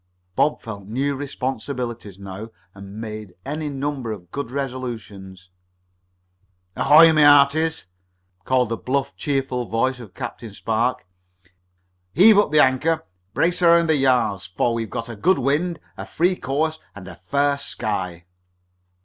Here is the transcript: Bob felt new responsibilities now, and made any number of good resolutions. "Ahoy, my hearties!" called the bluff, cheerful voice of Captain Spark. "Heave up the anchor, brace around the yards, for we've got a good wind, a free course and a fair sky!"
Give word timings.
Bob 0.35 0.59
felt 0.63 0.87
new 0.87 1.15
responsibilities 1.15 2.17
now, 2.17 2.49
and 2.73 2.99
made 2.99 3.35
any 3.45 3.69
number 3.69 4.11
of 4.11 4.31
good 4.31 4.49
resolutions. 4.49 5.51
"Ahoy, 6.75 7.13
my 7.13 7.21
hearties!" 7.21 7.85
called 8.43 8.69
the 8.69 8.77
bluff, 8.77 9.15
cheerful 9.15 9.65
voice 9.65 9.99
of 9.99 10.15
Captain 10.15 10.55
Spark. 10.55 11.05
"Heave 12.15 12.39
up 12.39 12.51
the 12.51 12.63
anchor, 12.63 13.05
brace 13.35 13.61
around 13.61 13.89
the 13.91 13.95
yards, 13.95 14.47
for 14.47 14.73
we've 14.73 14.89
got 14.89 15.07
a 15.07 15.15
good 15.15 15.37
wind, 15.37 15.79
a 15.97 16.07
free 16.07 16.35
course 16.35 16.79
and 16.95 17.07
a 17.07 17.13
fair 17.15 17.59
sky!" 17.59 18.25